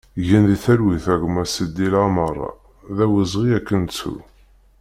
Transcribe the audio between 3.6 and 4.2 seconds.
k-nettu!